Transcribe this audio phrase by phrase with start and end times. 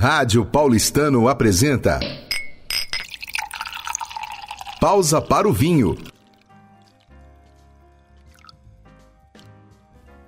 [0.00, 1.98] Rádio Paulistano apresenta.
[4.80, 5.98] Pausa para o vinho.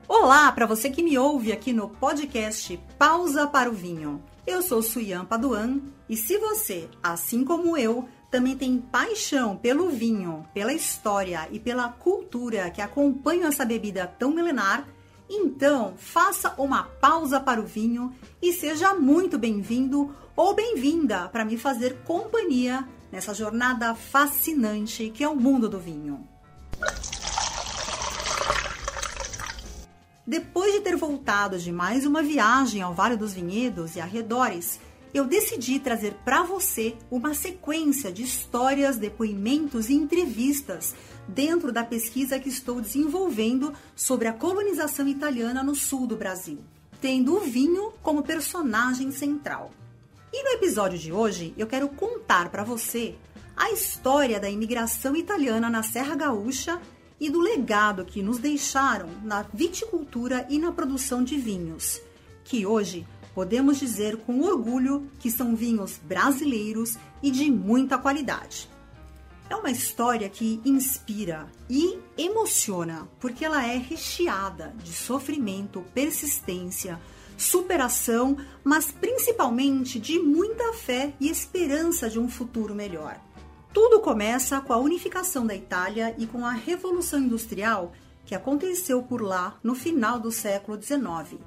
[0.08, 4.20] Olá para você que me ouve aqui no podcast Pausa para o Vinho.
[4.44, 5.78] Eu sou Suyan Paduan
[6.08, 11.90] e se você, assim como eu, também tem paixão pelo vinho, pela história e pela
[11.90, 14.84] cultura que acompanham essa bebida tão milenar,
[15.30, 21.56] então faça uma pausa para o vinho e seja muito bem-vindo ou bem-vinda para me
[21.56, 26.26] fazer companhia nessa jornada fascinante que é o mundo do vinho.
[30.26, 34.80] Depois de ter voltado de mais uma viagem ao Vale dos Vinhedos e arredores,
[35.12, 40.94] eu decidi trazer para você uma sequência de histórias, depoimentos e entrevistas
[41.26, 46.58] dentro da pesquisa que estou desenvolvendo sobre a colonização italiana no sul do Brasil,
[47.00, 49.72] tendo o vinho como personagem central.
[50.32, 53.16] E no episódio de hoje eu quero contar para você
[53.56, 56.80] a história da imigração italiana na Serra Gaúcha
[57.18, 62.00] e do legado que nos deixaram na viticultura e na produção de vinhos,
[62.44, 68.68] que hoje podemos dizer com orgulho que são vinhos brasileiros e de muita qualidade.
[69.48, 77.00] É uma história que inspira e emociona, porque ela é recheada de sofrimento, persistência,
[77.36, 83.20] superação, mas principalmente de muita fé e esperança de um futuro melhor.
[83.72, 87.92] Tudo começa com a unificação da Itália e com a Revolução Industrial
[88.24, 91.40] que aconteceu por lá no final do século XIX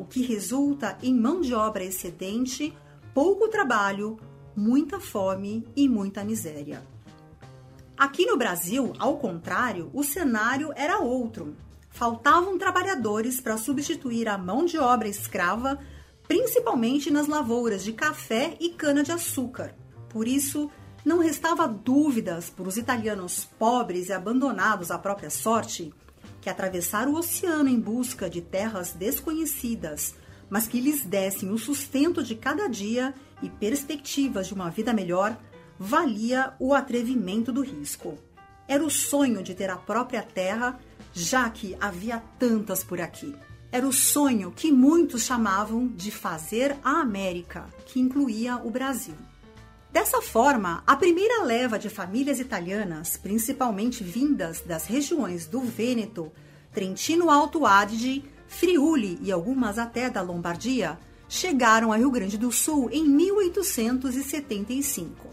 [0.00, 2.74] o que resulta em mão de obra excedente,
[3.12, 4.18] pouco trabalho,
[4.56, 6.82] muita fome e muita miséria.
[7.98, 11.54] Aqui no Brasil, ao contrário, o cenário era outro.
[11.90, 15.78] Faltavam trabalhadores para substituir a mão de obra escrava,
[16.26, 19.74] principalmente nas lavouras de café e cana-de-açúcar.
[20.08, 20.70] Por isso,
[21.04, 25.92] não restava dúvidas para os italianos pobres e abandonados à própria sorte
[26.40, 30.14] que atravessaram o oceano em busca de terras desconhecidas,
[30.48, 35.38] mas que lhes dessem o sustento de cada dia e perspectivas de uma vida melhor,
[35.78, 38.18] valia o atrevimento do risco.
[38.66, 40.78] Era o sonho de ter a própria terra,
[41.12, 43.34] já que havia tantas por aqui.
[43.72, 49.14] Era o sonho que muitos chamavam de fazer a América, que incluía o Brasil.
[49.92, 56.30] Dessa forma, a primeira leva de famílias italianas, principalmente vindas das regiões do Vêneto,
[56.72, 60.96] Trentino Alto Adige, Friuli e algumas até da Lombardia,
[61.28, 65.26] chegaram a Rio Grande do Sul em 1875.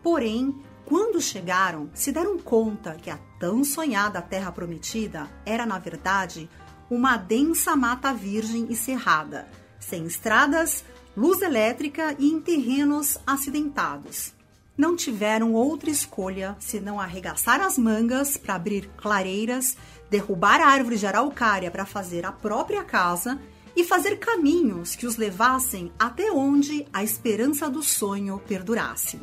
[0.00, 0.54] Porém,
[0.84, 6.48] quando chegaram, se deram conta que a tão sonhada Terra Prometida era, na verdade,
[6.88, 9.48] uma densa mata virgem e cerrada,
[9.80, 10.84] sem estradas,
[11.16, 14.32] luz elétrica e em terrenos acidentados.
[14.76, 19.76] Não tiveram outra escolha senão arregaçar as mangas para abrir clareiras,
[20.10, 23.40] derrubar árvores de araucária para fazer a própria casa
[23.76, 29.20] e fazer caminhos que os levassem até onde a esperança do sonho perdurasse.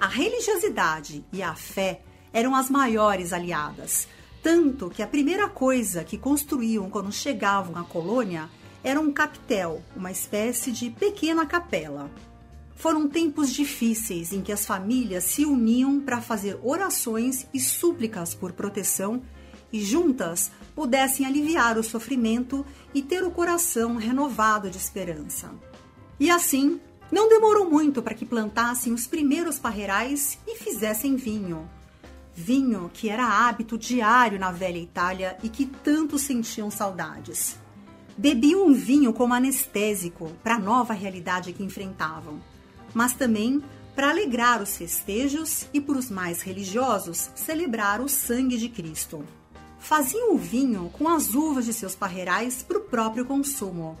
[0.00, 2.00] A religiosidade e a fé
[2.32, 4.08] eram as maiores aliadas,
[4.42, 8.48] tanto que a primeira coisa que construíam quando chegavam à colônia
[8.82, 12.10] era um capitel, uma espécie de pequena capela.
[12.76, 18.52] Foram tempos difíceis em que as famílias se uniam para fazer orações e súplicas por
[18.52, 19.20] proteção
[19.72, 25.50] e juntas pudessem aliviar o sofrimento e ter o coração renovado de esperança.
[26.20, 31.68] E assim, não demorou muito para que plantassem os primeiros parreirais e fizessem vinho.
[32.32, 37.58] Vinho que era hábito diário na velha Itália e que tanto sentiam saudades
[38.18, 42.40] bebiam um vinho como anestésico para a nova realidade que enfrentavam,
[42.92, 43.62] mas também
[43.94, 49.24] para alegrar os festejos e, para os mais religiosos, celebrar o sangue de Cristo.
[49.78, 53.96] Faziam o vinho com as uvas de seus parreirais para o próprio consumo,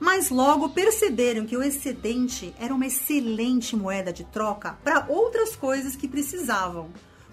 [0.00, 5.94] mas logo perceberam que o excedente era uma excelente moeda de troca para outras coisas
[5.94, 6.88] que precisavam,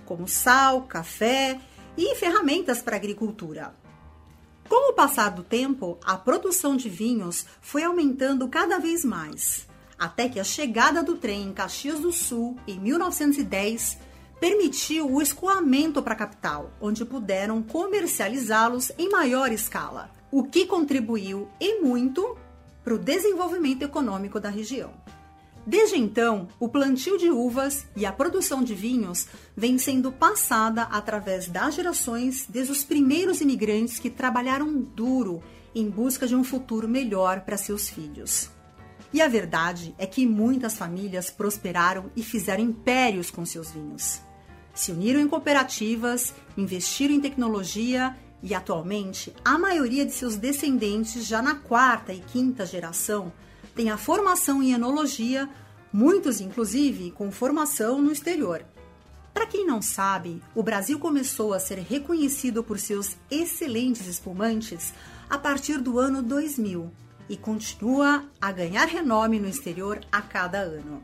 [0.05, 1.61] como sal, café
[1.97, 3.73] e ferramentas para a agricultura.
[4.67, 9.67] Com o passar do tempo, a produção de vinhos foi aumentando cada vez mais,
[9.97, 14.00] até que a chegada do trem em Caxias do Sul, em 1910,
[14.39, 21.47] permitiu o escoamento para a capital, onde puderam comercializá-los em maior escala, o que contribuiu
[21.59, 22.35] e muito
[22.83, 24.94] para o desenvolvimento econômico da região.
[25.65, 29.27] Desde então, o plantio de uvas e a produção de vinhos
[29.57, 35.41] vem sendo passada através das gerações desde os primeiros imigrantes que trabalharam duro
[35.73, 38.50] em busca de um futuro melhor para seus filhos.
[39.12, 44.21] E a verdade é que muitas famílias prosperaram e fizeram impérios com seus vinhos.
[44.73, 51.41] Se uniram em cooperativas, investiram em tecnologia e atualmente a maioria de seus descendentes, já
[51.41, 53.31] na quarta e quinta geração,
[53.75, 55.50] tem a formação em enologia,
[55.92, 58.66] muitos inclusive com formação no exterior.
[59.33, 64.94] Para quem não sabe, o Brasil começou a ser reconhecido por seus excelentes espumantes
[65.30, 66.89] a partir do ano 2000
[67.27, 71.04] e continua a ganhar renome no exterior a cada ano.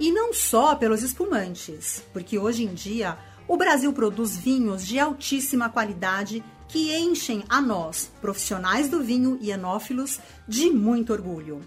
[0.00, 5.68] E não só pelos espumantes, porque hoje em dia o Brasil produz vinhos de altíssima
[5.68, 11.60] qualidade que enchem a nós, profissionais do vinho e enófilos, de muito orgulho.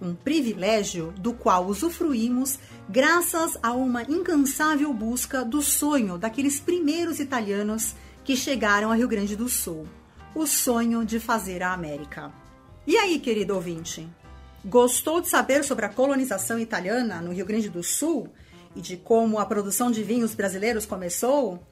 [0.00, 2.58] Um privilégio do qual usufruímos
[2.88, 7.94] graças a uma incansável busca do sonho daqueles primeiros italianos
[8.24, 9.86] que chegaram a Rio Grande do Sul
[10.34, 12.32] o sonho de fazer a América.
[12.86, 14.08] E aí, querido ouvinte?
[14.64, 18.28] Gostou de saber sobre a colonização italiana no Rio Grande do Sul
[18.74, 21.62] e de como a produção de vinhos brasileiros começou?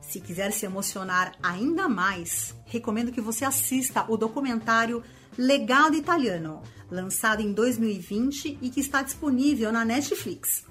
[0.00, 5.02] Se quiser se emocionar ainda mais, recomendo que você assista o documentário
[5.36, 6.60] Legado Italiano,
[6.92, 10.64] lançado em 2020 e que está disponível na Netflix.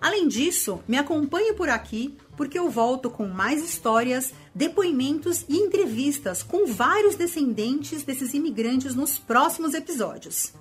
[0.00, 6.42] Além disso, me acompanhe por aqui porque eu volto com mais histórias, depoimentos e entrevistas
[6.42, 10.52] com vários descendentes desses imigrantes nos próximos episódios.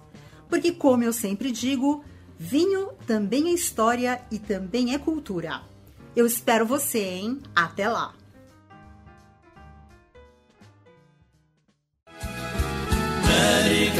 [0.50, 2.04] Porque, como eu sempre digo,
[2.38, 5.62] vinho também é história e também é cultura.
[6.16, 7.40] Eu espero você, hein?
[7.56, 8.16] Até lá!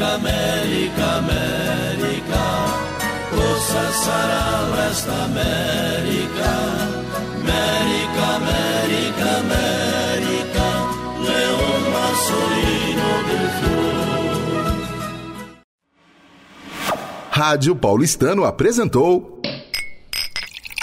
[0.04, 2.44] América, América, América,
[3.32, 6.52] força sarà resta América.
[7.48, 10.68] América, América, América,
[11.24, 13.10] Leon Massolino
[13.60, 13.98] Flor.
[17.32, 19.42] Rádio Paulistano apresentou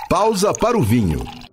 [0.09, 1.44] Pausa para o Vinho.